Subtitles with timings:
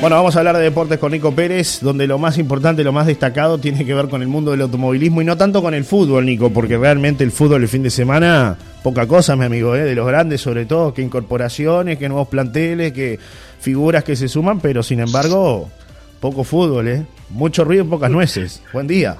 [0.00, 3.06] Bueno, vamos a hablar de deportes con Nico Pérez, donde lo más importante, lo más
[3.06, 6.24] destacado tiene que ver con el mundo del automovilismo y no tanto con el fútbol,
[6.24, 9.84] Nico, porque realmente el fútbol el fin de semana, poca cosa, mi amigo, ¿eh?
[9.84, 13.18] de los grandes sobre todo, que incorporaciones, que nuevos planteles, que
[13.60, 15.68] figuras que se suman, pero sin embargo,
[16.18, 17.04] poco fútbol, ¿eh?
[17.28, 18.62] mucho ruido y pocas nueces.
[18.72, 19.18] Buen día.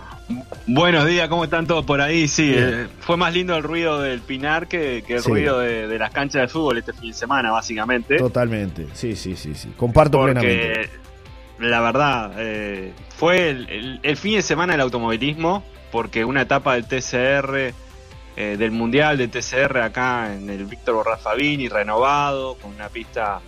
[0.66, 2.28] Buenos días, ¿cómo están todos por ahí?
[2.28, 6.42] Sí, eh, fue más lindo el ruido del Pinar que, el ruido de, las canchas
[6.42, 8.16] de fútbol este fin de semana, básicamente.
[8.16, 9.72] Totalmente, sí, sí, sí, sí.
[9.76, 10.90] Comparto Porque, plenamente.
[11.58, 17.74] La verdad, eh, fue el, fin de semana del automovilismo, porque una etapa del TCR,
[18.36, 23.40] eh, del Mundial de TCR acá en el Víctor Borras Fabini, renovado, con una pista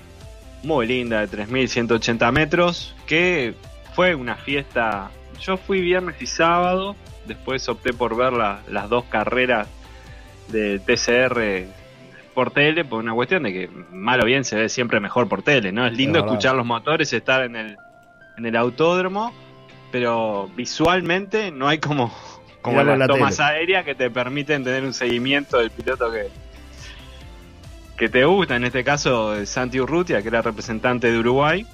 [0.63, 3.55] muy linda de 3.180 metros, que
[3.95, 5.11] fue una fiesta
[5.43, 6.97] yo fui viernes y sábado,
[7.27, 9.69] después opté por ver las dos carreras
[10.49, 11.67] de TCR
[12.35, 15.43] por tele, por una cuestión de que mal o bien se ve siempre mejor por
[15.43, 15.87] tele, ¿no?
[15.87, 17.77] Es lindo escuchar los motores, estar en el,
[18.39, 19.35] en el autódromo,
[19.91, 22.15] pero visualmente no hay como,
[22.63, 26.29] como las tomas aéreas que te permiten tener un seguimiento del piloto que,
[27.99, 31.67] que te gusta, en este caso Santi Urrutia, que era representante de Uruguay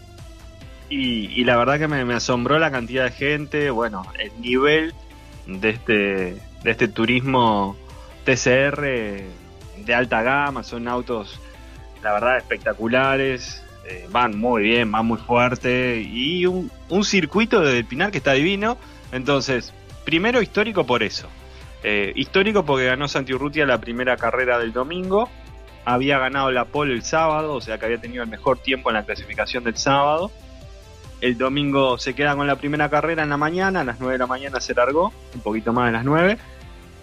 [0.91, 4.95] y, la verdad que me, asombró la cantidad de gente, bueno, el nivel
[5.47, 5.93] de este,
[6.63, 7.77] de este turismo
[8.25, 11.41] TCR de alta gama, son autos,
[12.03, 17.85] la verdad, espectaculares, eh, van muy bien, van muy fuerte y un, un circuito de
[17.85, 18.77] Pinar que está divino.
[19.13, 19.73] Entonces,
[20.05, 21.29] primero histórico por eso.
[21.83, 25.29] Eh, histórico porque ganó Santi Urrutia la primera carrera del domingo.
[25.85, 28.95] Había ganado la pole el sábado, o sea que había tenido el mejor tiempo en
[28.95, 30.31] la clasificación del sábado.
[31.21, 34.19] El domingo se queda con la primera carrera en la mañana, a las 9 de
[34.19, 36.39] la mañana se largó, un poquito más de las 9.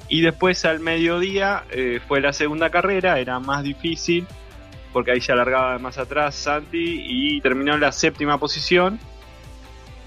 [0.07, 4.25] Y después al mediodía eh, fue la segunda carrera, era más difícil,
[4.93, 8.99] porque ahí se alargaba más atrás Santi y terminó en la séptima posición.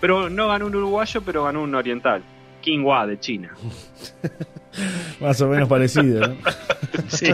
[0.00, 2.22] Pero no ganó un uruguayo, pero ganó un oriental.
[2.62, 3.54] Qinghua de China.
[5.20, 6.36] Más o menos parecido, ¿no?
[7.08, 7.26] sí.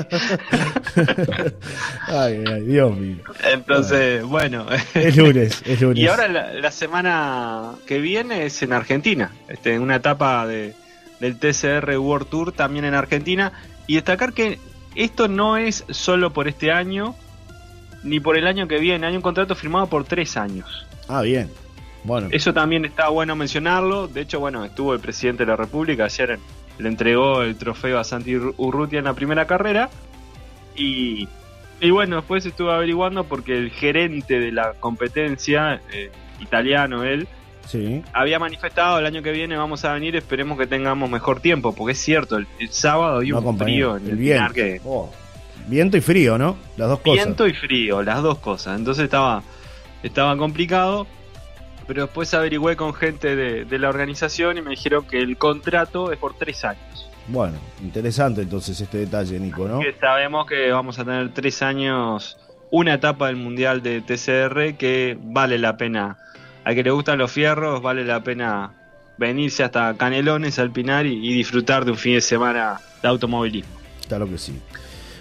[2.09, 3.17] ay, ay, Dios mío.
[3.53, 4.67] Entonces, bueno.
[4.95, 5.99] Es lunes, es lunes.
[6.03, 10.75] Y ahora la, semana que viene es en Argentina, este, en una etapa de,
[11.21, 13.53] del TCR World Tour también en Argentina.
[13.87, 14.59] Y destacar que
[14.95, 17.15] esto no es solo por este año,
[18.03, 19.07] ni por el año que viene.
[19.07, 20.87] Hay un contrato firmado por tres años.
[21.09, 21.51] Ah, bien.
[22.05, 22.29] Bueno.
[22.31, 24.09] Eso también está bueno mencionarlo.
[24.09, 26.39] De hecho, bueno, estuvo el presidente de la República ayer
[26.79, 29.91] le entregó el trofeo a Santi Urrutia en la primera carrera.
[30.77, 31.29] Y,
[31.81, 37.29] y bueno, después estuve averiguando porque el gerente de la competencia, eh, italiano él,
[37.67, 38.03] sí.
[38.13, 41.93] había manifestado el año que viene vamos a venir, esperemos que tengamos mejor tiempo, porque
[41.93, 44.53] es cierto, el, sábado hay un frío en el, viento.
[44.53, 45.13] Que, oh,
[45.69, 46.57] viento y frío, ¿no?
[46.77, 47.25] Las dos cosas.
[47.25, 48.79] Viento y frío, las dos cosas.
[48.79, 49.43] Entonces estaba,
[50.03, 51.07] estaba complicado
[51.87, 56.19] pero después averigüé con gente de, la organización y me dijeron que el contrato es
[56.19, 57.11] por tres años.
[57.27, 59.81] Bueno, interesante entonces este detalle, Nico, ¿no?
[59.81, 62.37] Que sabemos que vamos a tener tres años,
[62.71, 66.19] una etapa del Mundial de TCR que vale la pena.
[66.65, 68.73] A que le gustan los fierros, vale la pena
[69.17, 73.73] venirse hasta Canelones, al Pinar y, disfrutar de un fin de semana de automovilismo.
[74.09, 74.59] Claro que sí.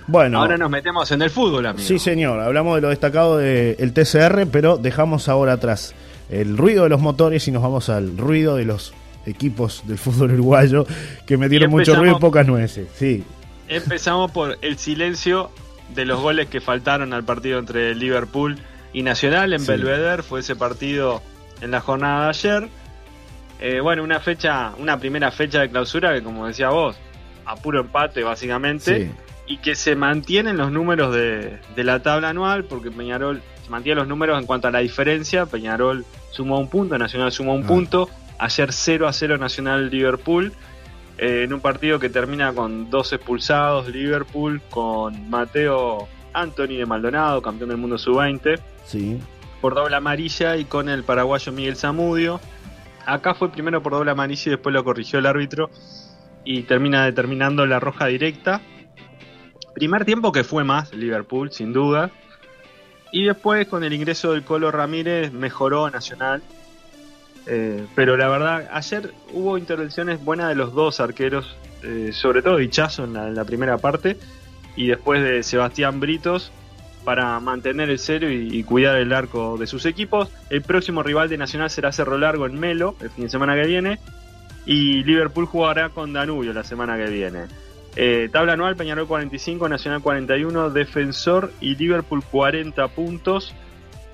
[0.08, 1.88] Bueno, ahora nos metemos en el fútbol, amigo.
[1.88, 2.40] Sí, señor.
[2.40, 5.96] Hablamos de lo destacado del TCR, pero dejamos ahora atrás
[6.42, 8.94] el ruido de los motores y nos vamos al ruido de los
[9.26, 10.86] equipos del fútbol uruguayo
[11.26, 12.88] que me dieron mucho ruido y pocas nueces.
[12.96, 13.24] Sí.
[13.68, 15.52] Empezamos por el silencio
[15.96, 18.58] de los goles que faltaron al partido entre Liverpool
[18.92, 20.24] y Nacional en Belvedere.
[20.24, 21.22] Fue ese partido
[21.62, 22.70] en la jornada de ayer.
[23.60, 26.98] Eh, bueno, una fecha, una primera fecha de clausura que, como decía vos,
[27.46, 29.12] a puro empate básicamente.
[29.46, 34.08] Y que se mantienen los números de, de la tabla anual, porque Peñarol mantiene los
[34.08, 35.46] números en cuanto a la diferencia.
[35.46, 37.68] Peñarol sumó un punto, Nacional sumó un ah.
[37.68, 38.10] punto.
[38.40, 40.54] Ayer 0 a 0 Nacional Liverpool.
[41.18, 47.42] Eh, en un partido que termina con dos expulsados Liverpool, con Mateo Anthony de Maldonado,
[47.42, 48.60] campeón del mundo sub-20.
[48.86, 49.20] Sí.
[49.62, 52.42] Por doble amarilla y con el paraguayo Miguel Zamudio.
[53.06, 55.70] Acá fue primero por doble amarilla y después lo corrigió el árbitro
[56.44, 58.62] y termina determinando la roja directa.
[59.74, 62.12] Primer tiempo que fue más Liverpool, sin duda.
[63.12, 66.42] Y después con el ingreso del Colo Ramírez mejoró Nacional.
[67.46, 72.58] Eh, pero la verdad, ayer hubo intervenciones buenas de los dos arqueros, eh, sobre todo
[72.58, 74.18] Dichazo en la, primera parte,
[74.76, 76.52] y después de Sebastián Britos
[77.04, 80.30] para mantener el cero y, cuidar el arco de sus equipos.
[80.50, 83.68] El próximo rival de Nacional será Cerro Largo en Melo, el fin de semana que
[83.68, 84.00] viene,
[84.66, 87.48] y Liverpool jugará con Danubio la semana que viene.
[87.96, 93.54] Eh, tabla anual, Peñarol 45, Nacional 41, Defensor y Liverpool 40 puntos.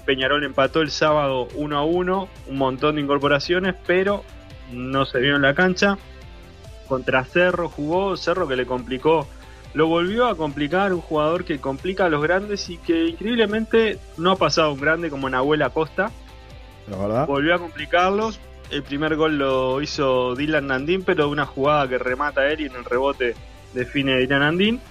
[0.06, 4.24] Peñarol empató el sábado 1 a 1, un montón de incorporaciones, pero
[4.72, 5.98] no se vio en la cancha.
[6.88, 9.28] Contra Cerro jugó, Cerro que le complicó,
[9.74, 14.32] lo volvió a complicar, un jugador que complica a los grandes y que increíblemente no
[14.32, 16.12] ha pasado un grande como Nahuel Acosta.
[16.90, 17.28] La verdad.
[17.28, 18.40] Volvió a complicarlos.
[18.72, 22.76] El primer gol lo hizo Dylan Nandín, pero una jugada que remata él y en
[22.76, 23.36] el rebote
[23.74, 24.82] define Dylan Nandín.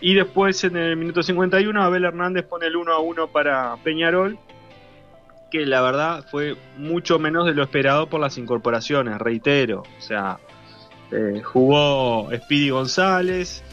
[0.00, 4.38] Y después en el minuto 51 Abel Hernández pone el 1 a 1 para Peñarol,
[5.50, 9.82] que la verdad fue mucho menos de lo esperado por las incorporaciones, reitero.
[9.98, 10.38] O sea,
[11.10, 13.64] eh, jugó Speedy González,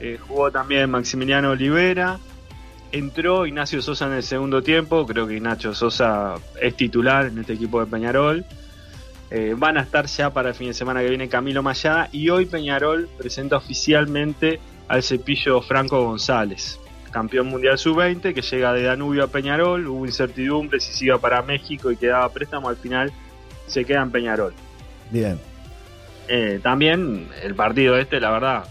[0.00, 2.18] eh, jugó también Maximiliano Olivera,
[2.90, 7.52] entró Ignacio Sosa en el segundo tiempo, creo que Ignacio Sosa es titular en este
[7.52, 8.44] equipo de Peñarol.
[9.30, 12.30] Eh, van a estar ya para el fin de semana que viene Camilo Mayada y
[12.30, 14.58] hoy Peñarol presenta oficialmente
[14.88, 16.80] al cepillo Franco González,
[17.10, 21.42] campeón mundial sub-20 que llega de Danubio a Peñarol, hubo incertidumbre si se iba para
[21.42, 23.12] México y quedaba préstamo, al final
[23.66, 24.54] se queda en Peñarol.
[25.10, 25.38] Bien.
[26.26, 28.64] Eh, también el partido este, la verdad,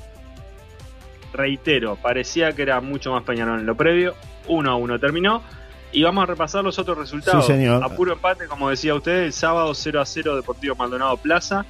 [1.33, 4.15] reitero, parecía que era mucho más Peñarol en lo previo,
[4.48, 5.44] 1 a 1 terminó.
[5.91, 7.45] Y vamos a repasar los otros resultados.
[7.45, 7.83] Sí, señor.
[7.83, 11.65] A puro empate, como decía usted, el sábado 0 a 0 Deportivo Maldonado Plaza.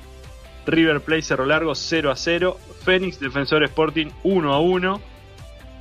[0.65, 2.57] River Plate Cerro Largo 0 a 0.
[2.83, 5.01] Fénix Defensor Sporting 1 a 1.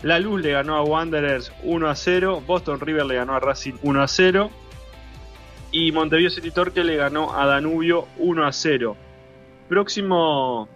[0.03, 2.43] La Luz le ganó a Wanderers 1 a 0.
[2.47, 4.51] Boston River le ganó a Racing 1 a 0.
[5.73, 8.97] Y Montevideo City Torque le ganó a Danubio 1 a 0.
[9.69, 10.69] Próximo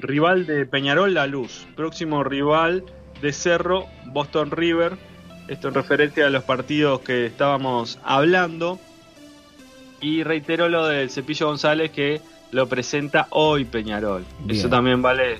[0.00, 1.66] rival de Peñarol, La Luz.
[1.76, 2.84] Próximo rival
[3.22, 4.98] de Cerro, Boston River.
[5.48, 8.78] Esto en referencia a los partidos que estábamos hablando.
[10.00, 12.20] Y reitero lo del Cepillo González que
[12.50, 14.24] lo presenta hoy Peñarol.
[14.40, 14.58] Bien.
[14.58, 15.38] Eso también vale,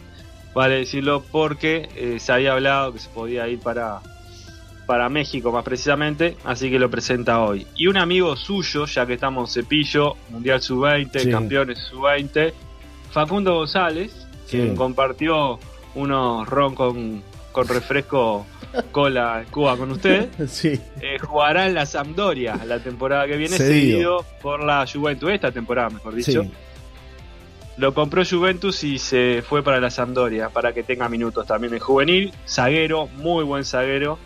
[0.54, 4.00] vale decirlo porque eh, se había hablado que se podía ir para,
[4.86, 7.66] para México más precisamente, así que lo presenta hoy.
[7.76, 11.30] Y un amigo suyo, ya que estamos Cepillo, Mundial Sub-20, Sí.
[11.30, 12.52] campeones Sub-20,
[13.10, 14.56] Facundo González, Sí.
[14.58, 15.58] quien compartió
[15.94, 17.22] unos ron con,
[17.54, 18.44] con refresco
[18.90, 20.78] cola Cuba con usted, Sí.
[21.00, 23.70] eh, jugará en la Sampdoria la temporada que viene, Cedido.
[24.18, 26.42] seguido por la Juventus, esta temporada mejor dicho.
[26.42, 26.50] Sí.
[27.76, 31.80] Lo compró Juventus y se fue para la Sampdoria para que tenga minutos también en
[31.80, 32.32] juvenil.
[32.48, 34.18] Zaguero, muy buen zaguero,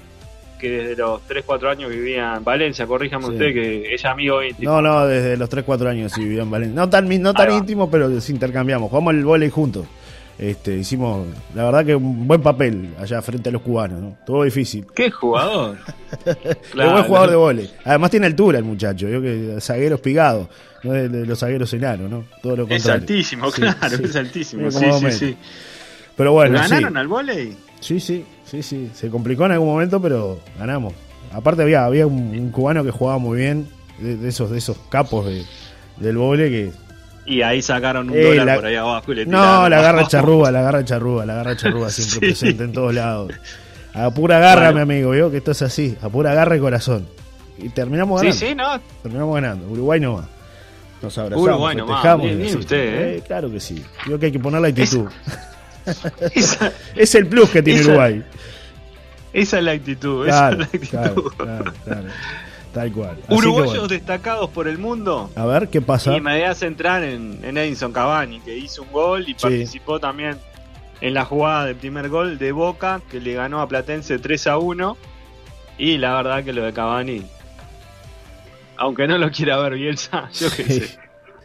[0.59, 2.87] que desde los 3-4 años vivía en Valencia.
[2.87, 3.33] Corríjame Sí.
[3.33, 4.71] usted que ella amigo íntimo.
[4.71, 6.75] No, no, desde los 3-4 años sí vivió en Valencia.
[6.75, 8.89] No tan, no tan íntimo, pero sí intercambiamos.
[8.91, 9.87] Jugamos el volei juntos.
[10.39, 14.17] Este, hicimos, la verdad que un buen papel allá frente a los cubanos, ¿no?
[14.25, 14.87] Todo difícil.
[14.95, 15.79] ¡Qué jugador!
[16.25, 17.71] Es buen jugador de volei.
[17.85, 20.49] Además tiene altura el muchacho, yo que zaguero espigado,
[20.85, 22.25] no es de los zagueros enanos, ¿no?
[22.41, 24.03] Todo lo Es altísimo, Sí, claro, sí.
[24.05, 24.71] es altísimo.
[24.71, 25.37] Sí, sí, sí.
[26.17, 26.71] Pero bueno, sí.
[26.71, 27.57] ¿Ganaron al volei?
[27.81, 28.91] Sí, sí, sí, sí.
[28.95, 30.95] Se complicó en algún momento, pero ganamos.
[31.33, 33.69] Aparte había, había un, un cubano que jugaba muy bien,
[33.99, 35.43] de, de esos, de esos capos de,
[35.97, 36.73] del vole que.
[37.29, 39.71] Y ahí sacaron un Eh, dólar la- por ahí abajo y le No, tiraron.
[39.71, 42.35] la garra charrúa, la garra charrúa, la garra charrúa siempre Sí.
[42.41, 43.33] presente en todos lados.
[43.95, 44.87] A pura garra, Bueno.
[44.87, 47.07] mi amigo, vio que esto es así, a pura garra y corazón.
[47.59, 48.47] Y terminamos Sí, ganando.
[48.47, 48.81] sí, no.
[49.03, 49.67] Terminamos ganando.
[49.69, 50.29] Uruguay no va.
[51.03, 52.19] Nos abrazamos, Uruguay no.
[52.19, 53.23] Bien, bien usted, ¿eh?
[53.27, 53.85] claro que sí.
[54.05, 55.07] Creo que hay que poner la actitud.
[56.35, 58.23] Esa, es el plus que tiene Esa- Uruguay.
[59.33, 60.25] esa es la actitud.
[60.27, 61.31] Claro, esa es la actitud.
[61.37, 62.05] claro, claro, claro.
[62.79, 63.17] Tal cual.
[63.27, 63.89] Así Uruguayos bueno.
[63.89, 65.31] destacados por el mundo.
[65.35, 66.17] A ver, ¿qué pasa?
[66.17, 69.99] Y me voy a centrar en, en Edinson Cavani, que hizo un gol y participó
[69.99, 70.39] también
[71.01, 74.59] en la jugada del primer gol de Boca, que le ganó a Platense 3 a
[74.59, 74.97] 1.
[75.79, 77.23] Y la verdad que lo de Cavani,
[78.77, 80.81] aunque no lo quiera ver Bielsa, yo qué Sí.
[80.81, 80.99] sé.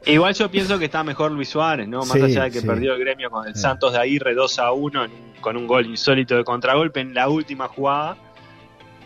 [0.06, 2.00] Igual yo pienso que está mejor Luis Suárez, ¿no?
[2.00, 2.68] Más Sí, allá de que sí.
[2.68, 3.56] perdió el gremio con el.
[3.56, 7.14] Santos de Aguirre 2 a 1 en un- con un gol insólito de contragolpe en
[7.14, 8.18] la última jugada.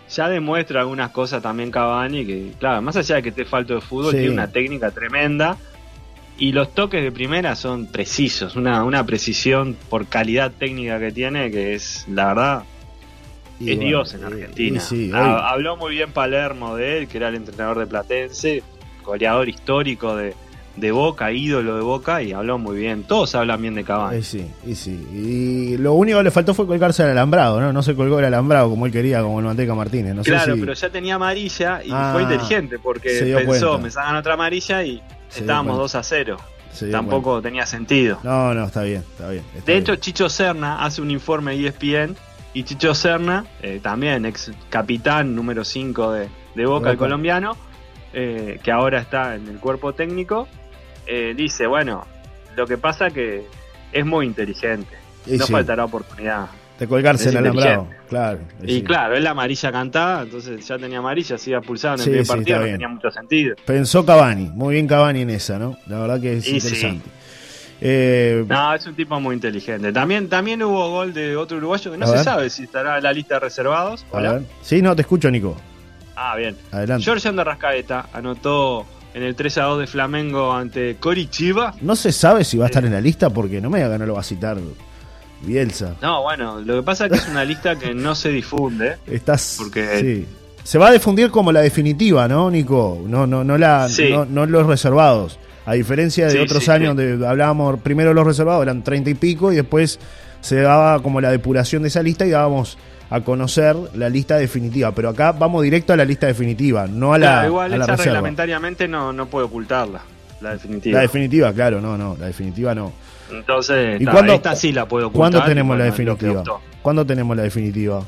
[0.10, 3.82] Ya demuestra algunas cosas también Cavani, que claro, más allá de que esté falto de
[3.82, 4.18] fútbol, Sí.
[4.20, 5.58] tiene una técnica tremenda.
[6.40, 11.50] Y los toques de primera son precisos, una, una precisión por calidad técnica que tiene,
[11.52, 12.64] que es, la verdad,
[13.60, 14.80] Y es bueno, Dios en Argentina.
[14.80, 18.62] sí, hoy- Habló muy bien Palermo de él, que era el entrenador de Platense,
[19.04, 20.36] goleador histórico de,
[20.78, 23.04] de Boca, ídolo de Boca, y habló muy bien.
[23.04, 24.20] Todos hablan bien de Cavani.
[24.20, 24.92] y sí, y sí.
[25.12, 27.74] Y lo único que le faltó fue colgarse al alambrado, ¿no?
[27.74, 30.14] No se colgó el alambrado como él quería, como el Manteca Martínez.
[30.16, 33.10] No claro, sé si pero ya tenía amarilla y Ah, fue inteligente porque
[33.46, 33.78] pensó, cuenta.
[33.84, 35.82] me sacan otra amarilla y Se estábamos cuenta.
[35.82, 36.38] 2 a 0.
[36.72, 38.20] se dio Tampoco tenía sentido.
[38.24, 39.44] No, no, está bien, está bien.
[39.56, 40.02] está De hecho, bien.
[40.02, 42.16] Chicho Serna hace un informe de ESPN
[42.54, 47.06] y Chicho Serna, eh, también ex capitán número 5 de, de Boca, el Boca.
[47.08, 47.58] colombiano,
[48.14, 50.48] eh, que ahora está en el cuerpo técnico,
[51.08, 52.06] eh, dice, bueno,
[52.56, 53.46] lo que pasa que
[53.92, 54.96] es muy inteligente,
[55.26, 55.52] Y no sí.
[55.54, 56.48] faltará oportunidad.
[56.80, 57.88] De colgarse Es el alambrado.
[58.08, 58.40] Claro.
[58.64, 58.84] Y sí.
[58.84, 62.10] claro, es la amarilla cantada, entonces ya tenía amarilla, se iba pulsado en el Sí,
[62.12, 62.76] primer partido, no bien.
[62.76, 63.56] tenía mucho sentido.
[63.66, 64.52] Pensó Cavani.
[64.54, 65.76] Muy bien Cavani en esa, ¿no?
[65.88, 67.10] La verdad que es Y interesante.
[67.82, 69.92] Eh, No, es un tipo muy inteligente.
[69.92, 72.24] También, también hubo gol de otro uruguayo que no se ver.
[72.24, 74.06] sabe si estará en la lista de reservados.
[74.12, 74.42] Hola.
[74.62, 75.56] Sí, no, te escucho, Nico.
[76.16, 76.56] Ah, bien.
[76.72, 77.04] Adelante.
[77.06, 78.86] Georgian de Rascaeta anotó
[79.18, 81.74] en el 3 a 2 de Flamengo ante Coritiba.
[81.82, 84.06] No se sabe si va a estar en la lista porque no me haga, no
[84.06, 84.58] lo va a citar
[85.42, 85.96] Bielsa.
[86.02, 88.98] No, bueno, lo que pasa es que es una lista que no se difunde.
[89.08, 89.56] Estás.
[89.58, 90.26] Porque- sí.
[90.64, 93.02] Se va a difundir como la definitiva, ¿no, Nico?
[93.08, 94.10] No, no, no, la, Sí.
[94.12, 95.40] no, no los reservados.
[95.66, 99.52] A diferencia de Sí, otros años donde hablábamos primero los reservados, eran treinta y pico,
[99.52, 100.00] y después
[100.42, 102.78] se daba como la depuración de esa lista y dábamos
[103.10, 104.92] a conocer la lista definitiva.
[104.94, 107.84] Pero acá vamos directo a la lista definitiva, no a la, Claro, igual a la
[107.86, 108.14] esa reserva.
[108.14, 110.02] reglamentariamente no, no puede ocultarla,
[110.42, 110.98] la definitiva.
[110.98, 112.92] La definitiva, claro, no, no, la definitiva no.
[113.32, 115.20] Entonces, ¿Y ta, cuándo- esta sí la puede ocultar.
[115.32, 116.44] ¿Cuándo tenemos la bueno, definitiva?
[116.82, 118.04] ¿Cuándo tenemos la definitiva?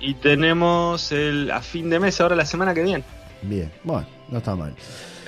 [0.00, 3.04] Y tenemos el a fin de mes, ahora la semana que viene.
[3.42, 4.74] Bien, bueno, no está mal.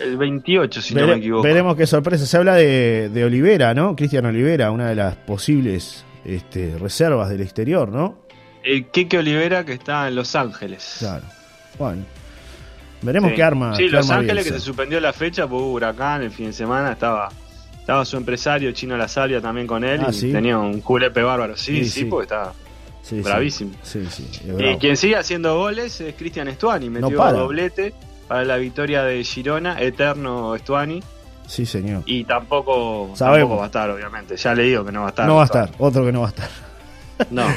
[0.00, 1.42] El 28, si no me equivoco.
[1.42, 2.24] Veremos qué sorpresa.
[2.26, 3.94] Se habla de, de Olivera, ¿no?
[3.94, 8.18] Cristian Olivera, una de las posibles este, reservas del exterior, ¿no?
[8.62, 10.96] El Keke Olivera que está en Los Ángeles.
[11.00, 11.24] Claro.
[11.78, 12.04] Bueno.
[13.02, 13.36] Veremos Sí.
[13.36, 13.74] qué arma.
[13.74, 14.54] Sí, qué Los arma Ángeles Bielsa.
[14.54, 16.92] que se suspendió la fecha por huracán el fin de semana.
[16.92, 17.28] Estaba
[17.80, 20.30] estaba su empresario Chino La Sabia también con él Ah, y ¿sí?
[20.30, 21.56] tenía un julepe bárbaro.
[21.56, 22.04] Sí, Sí, sí, sí.
[22.04, 22.52] porque estaba.
[23.10, 23.72] Bravísimo.
[23.82, 24.28] Sí, sí.
[24.46, 26.88] es Y quien sigue haciendo goles es Cristian Estuani.
[26.88, 27.32] Metió para.
[27.32, 27.92] doblete
[28.28, 31.02] para la victoria de Girona, eterno Estuani.
[31.52, 32.02] Sí, señor.
[32.06, 33.40] Y tampoco, Sabemos.
[33.40, 34.36] tampoco va a estar, obviamente.
[34.38, 35.26] Ya le digo que no va a estar.
[35.26, 36.48] No va a estar, otro que no va a estar.
[37.30, 37.44] No.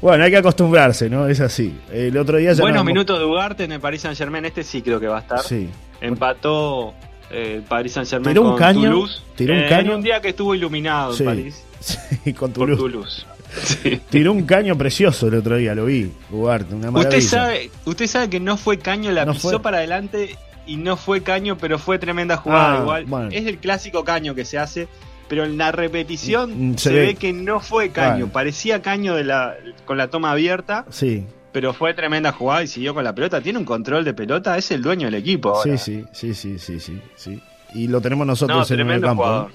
[0.00, 1.26] Bueno, hay que acostumbrarse, ¿no?
[1.26, 1.76] Es así.
[1.92, 4.44] El otro día ya Buenos nos- minutos de Ugarte en el Paris Saint Germain.
[4.44, 5.40] Este sí creo que va a estar.
[5.40, 5.68] Sí.
[6.00, 6.94] Empató
[7.32, 9.22] eh, el Paris Saint Germain Tiró un con caño, Toulouse.
[9.34, 9.90] tiró un eh, caño.
[9.90, 11.24] En un día que estuvo iluminado Sí.
[11.24, 11.64] en París.
[11.80, 12.80] Sí, con Por Toulouse.
[12.80, 13.26] Toulouse.
[13.82, 14.00] Sí.
[14.08, 16.12] Tiró un caño precioso el otro día, lo vi.
[16.30, 17.18] Ugarte, una maravilla.
[17.18, 19.60] Usted sabe, usted sabe que no fue caño, la No pisó fue.
[19.62, 20.36] para adelante
[20.68, 23.04] y no fue caño, pero fue tremenda jugada Ah, igual.
[23.06, 23.28] bueno.
[23.32, 24.86] Es el clásico caño que se hace,
[25.28, 27.00] pero en la repetición Mm, se, se ve.
[27.06, 27.14] ve.
[27.16, 28.10] que no fue caño.
[28.26, 28.32] Bueno.
[28.32, 32.94] Parecía caño de la, con la toma abierta, Sí, pero fue tremenda jugada y siguió
[32.94, 33.40] con la pelota.
[33.40, 35.56] Tiene un control de pelota, es el dueño del equipo.
[35.56, 35.76] ahora.
[35.78, 37.40] sí, sí, sí, sí, sí, sí.
[37.74, 39.50] Y lo tenemos nosotros No, en el campo.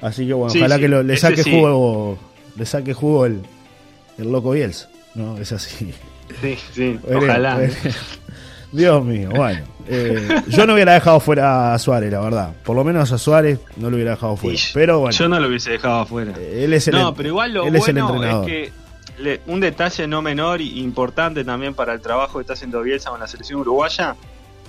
[0.00, 2.18] Así que bueno, Sí, ojalá sí, que lo- le saque jugo,
[2.56, 3.40] le saque jugo el,
[4.18, 4.88] el loco Bielsa.
[5.14, 5.92] No, es así.
[6.40, 7.60] Sí, sí, ojalá.
[8.74, 9.62] Dios mío, bueno.
[9.88, 12.52] eh, yo no hubiera dejado fuera a Suárez, la verdad.
[12.64, 14.58] Por lo menos a Suárez no lo hubiera dejado fuera.
[14.74, 16.32] Pero bueno, Yo no lo hubiese dejado afuera.
[16.38, 18.46] él es el, No, pero igual lo él es bueno es, entrenador.
[18.46, 18.72] que
[19.18, 23.10] le- un detalle no menor y importante también para el trabajo que está haciendo Bielsa
[23.10, 24.16] con la selección uruguaya,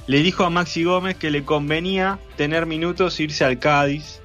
[0.07, 4.19] le dijo a Maxi Gómez que le convenía tener minutos, irse al Cádiz,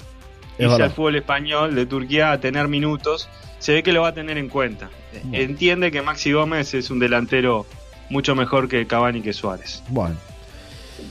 [0.59, 0.83] Es irse verdad.
[0.83, 3.29] al fútbol español de Turquía a tener minutos.
[3.61, 4.91] Se ve que lo va a tener en cuenta.
[5.23, 5.37] Bueno.
[5.39, 7.67] Entiende que Maxi Gómez es un delantero
[8.11, 9.83] mucho mejor que Cavani que Suárez.
[9.89, 10.17] Bueno.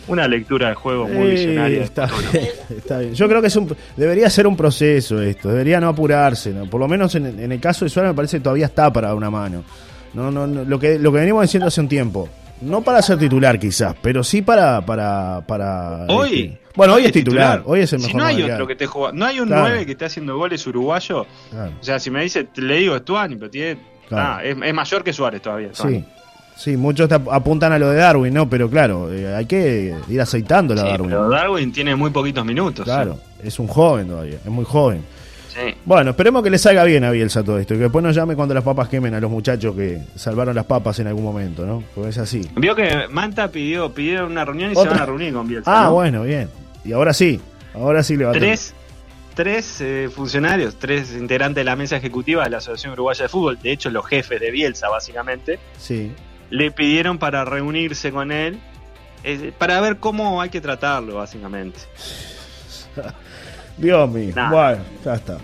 [0.07, 1.83] Una lectura de juego muy Eh, visionaria.
[1.83, 3.13] está, bien, está bien.
[3.15, 6.51] Yo creo que es un, debería ser un proceso esto, debería no apurarse.
[6.51, 6.65] ¿no?
[6.69, 9.07] Por lo menos en, en el caso de Suárez me parece que todavía está para
[9.09, 9.63] dar una mano.
[10.13, 12.29] No, no, no, lo, que, lo que venimos diciendo hace un tiempo.
[12.61, 14.81] No para ser titular quizás, pero sí para...
[14.85, 16.41] para, para Hoy.
[16.41, 18.85] este, bueno, hoy es titular, hoy es el mejor Si no hay otro que te
[18.85, 19.69] juega, no hay un Claro.
[19.69, 21.25] 9 que esté haciendo goles uruguayo.
[21.51, 23.79] Claro, O sea, si me dice, le digo Estuani, pero tiene.
[24.07, 24.33] Claro.
[24.39, 25.67] ah, es, es mayor que Suárez todavía.
[25.69, 25.99] Estuani.
[25.99, 26.05] sí,
[26.59, 28.49] sí, muchos apuntan a lo de Darwin, ¿no?
[28.49, 31.09] Pero claro, eh, hay que ir aceitando la Sí, Darwin.
[31.09, 32.83] pero Darwin tiene muy poquitos minutos.
[32.85, 35.03] Claro, es un joven todavía, es muy joven.
[35.47, 35.73] Sí.
[35.83, 38.35] Bueno, esperemos que le salga bien a Bielsa todo esto y que después nos llame
[38.35, 41.83] cuando las papas quemen a los muchachos que salvaron las papas en algún momento, ¿no?
[41.95, 42.47] Porque es así.
[42.55, 44.83] Vio que Manta pidió, pidieron una reunión y Otra.
[44.83, 45.71] se van a reunir con Bielsa.
[45.81, 45.93] Ah, ¿no?
[45.93, 46.49] bueno, bien.
[46.85, 47.41] Y ahora sí,
[47.73, 48.33] ahora sí le va a.
[48.33, 48.73] Tres,
[49.33, 53.59] tres eh, funcionarios, tres integrantes de la mesa ejecutiva de la Asociación Uruguaya de Fútbol,
[53.61, 56.11] de hecho los jefes de Bielsa básicamente, Sí,
[56.49, 58.59] le pidieron para reunirse con él,
[59.23, 61.79] eh, para ver cómo hay que tratarlo básicamente.
[63.77, 64.33] Dios mío.
[64.35, 64.51] Nah.
[64.51, 65.37] Bueno, ya está.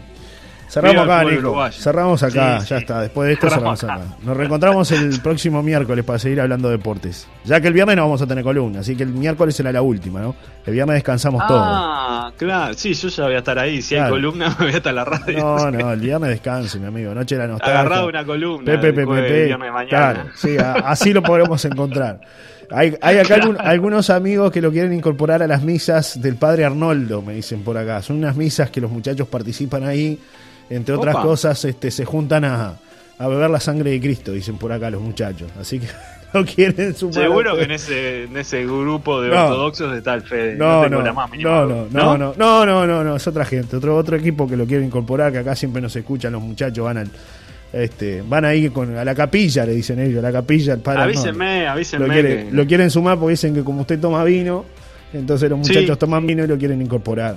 [0.67, 1.71] Cerramos acá, Nico.
[1.71, 2.83] Cerramos acá, Sí, ya sí.
[2.83, 3.01] está.
[3.01, 4.15] Después de esto cerramos Cerramos acá.
[4.23, 7.27] Nos reencontramos el próximo miércoles para seguir hablando de deportes.
[7.45, 9.81] Ya que el viernes no vamos a tener columna, así que el miércoles será la
[9.81, 10.35] última, ¿no?
[10.65, 11.61] El viernes descansamos todos.
[11.63, 13.81] Ah, claro, sí, yo ya voy a estar ahí.
[13.81, 15.37] Si hay columna, me voy a estar a la radio.
[15.39, 17.13] No, no, el viernes descanse, mi amigo.
[17.13, 17.79] Noche de la nostalgia.
[17.81, 18.65] Agarrado una columna.
[18.65, 19.57] Pepe, Pepe, Pepe.
[19.57, 19.85] mañana.
[19.87, 22.19] Claro, sí, a- así lo podremos encontrar.
[22.71, 26.65] Hay, hay acá algún- algunos amigos que lo quieren incorporar a las misas del padre
[26.65, 28.01] Arnoldo, me dicen por acá.
[28.01, 30.19] Son unas misas que los muchachos participan ahí.
[30.69, 31.23] Entre otras Opa.
[31.23, 32.75] cosas, este, se juntan a,
[33.19, 35.49] a beber la sangre de Cristo, dicen por acá los muchachos.
[35.59, 35.87] Así que
[36.33, 37.13] lo quieren sumar.
[37.13, 39.43] Seguro que en ese, en ese grupo de No.
[39.45, 40.55] ortodoxos está el Fede.
[40.55, 43.27] No, tengo no, la más mínima no, no, no, no, no, no, no, no, es
[43.27, 46.41] otra gente, otro, otro equipo que lo quiere incorporar, que acá siempre nos escuchan los
[46.41, 47.09] muchachos, van al,
[47.71, 51.03] Este, van ahí con, a la capilla, le dicen ellos, a la capilla, el padre.
[51.03, 52.07] Avísenme, avísenme.
[52.07, 54.65] Lo, quiere- lo quieren sumar porque dicen que como usted toma vino,
[55.13, 55.73] entonces los Sí.
[55.73, 57.35] muchachos toman vino y lo quieren incorporar.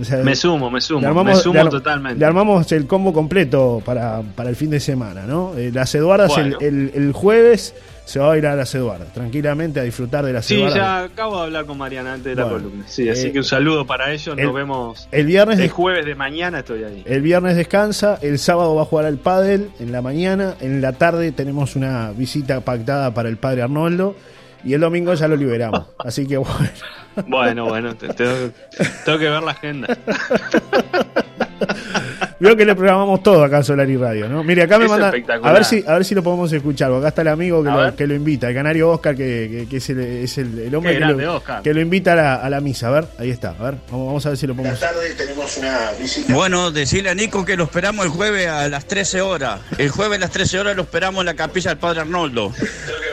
[0.00, 2.18] O sea, Me sumo, me sumo, armamos- me sumo le totalmente.
[2.18, 5.54] Le armamos el combo completo para, para el fin de semana, ¿no?
[5.56, 6.56] Eh, las Eduardas Bueno.
[6.60, 7.74] el, el- el jueves
[8.06, 10.74] se va a ir a las Eduardas, tranquilamente a disfrutar de las Sí, Eduardas.
[10.76, 12.84] ya acabo de hablar con Mariana antes de la columna.
[12.88, 14.34] Sí, así eh, que un saludo para ellos.
[14.38, 16.60] el- Nos vemos El viernes, el jueves de mañana.
[16.60, 17.02] Estoy ahí.
[17.06, 20.92] el viernes descansa, el sábado va a jugar al pádel en la mañana, en la
[20.94, 24.16] tarde tenemos una visita pactada para el padre Arnoldo
[24.64, 25.84] y el domingo ya lo liberamos.
[25.98, 26.56] Así que bueno.
[27.26, 28.50] Bueno, bueno, te- tengo,
[29.04, 29.96] tengo que ver la agenda.
[32.40, 34.42] Veo que le programamos todo acá en Solar y Radio, ¿no?
[34.42, 35.06] Mire, acá me Es manda.
[35.10, 35.48] espectacular.
[35.50, 36.92] A ver si, a ver si lo podemos escuchar.
[36.92, 37.94] Acá está el amigo que, lo, ver.
[37.94, 40.94] que lo invita, el canario Oscar, que, que- que es, el, es el- el hombre
[40.94, 41.62] que grande, lo, Oscar.
[41.62, 42.88] que lo invita a la, a la misa.
[42.88, 43.50] A ver, ahí está.
[43.50, 44.80] A ver, vamos, vamos a ver si lo podemos.
[44.80, 46.34] tarde tenemos una visita.
[46.34, 49.60] Bueno, decirle a Nico que lo esperamos el jueves a las 13 horas.
[49.78, 52.52] El jueves a las 13 horas lo esperamos en la capilla del Padre Arnoldo.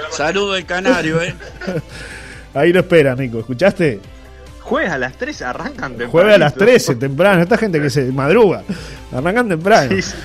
[0.09, 1.35] Saludo del Canario, ¿eh?
[2.53, 3.39] Ahí lo espera, Nico.
[3.39, 3.99] ¿Escuchaste?
[4.61, 7.41] Jueves a las 3 arrancan de Jueves a las 13, temprano.
[7.41, 8.63] Esta gente que se madruga.
[9.11, 9.91] Arrancan temprano.
[9.95, 10.15] Sí, sí.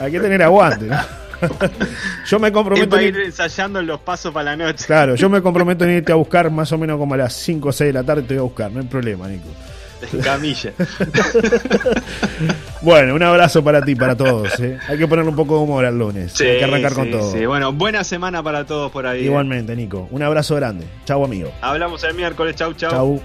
[0.00, 0.96] Hay que tener aguante, ¿no?
[2.26, 2.88] Yo me Es comprometo.
[2.90, 4.84] para en ir ir- ensayando los pasos para la noche.
[4.86, 7.68] Claro, yo me comprometo en irte a buscar más o menos como a las 5
[7.68, 8.22] o 6 de la tarde.
[8.22, 9.48] Te voy a buscar, no hay problema, Nico.
[10.12, 10.72] En camilla.
[12.82, 14.60] Bueno, un abrazo para ti, para todos.
[14.60, 14.78] ¿eh?
[14.88, 16.32] Hay que ponerle un poco de humor al lunes.
[16.34, 17.32] Sí, Hay que arrancar sí, con todo.
[17.32, 17.46] sí.
[17.46, 19.22] Bueno, buena semana para todos por ahí.
[19.22, 19.24] ¿eh?
[19.24, 20.06] Igualmente, Nico.
[20.10, 20.84] Un abrazo grande.
[21.06, 21.50] Chau, amigo.
[21.62, 22.56] Hablamos el miércoles.
[22.56, 22.90] Chau, chau.
[22.90, 23.22] Chau.